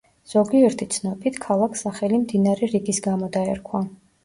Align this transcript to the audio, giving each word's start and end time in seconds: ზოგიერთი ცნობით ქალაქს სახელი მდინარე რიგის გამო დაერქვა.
ზოგიერთი 0.29 0.87
ცნობით 0.95 1.37
ქალაქს 1.43 1.85
სახელი 1.87 2.21
მდინარე 2.23 2.73
რიგის 2.75 3.05
გამო 3.11 3.33
დაერქვა. 3.39 3.87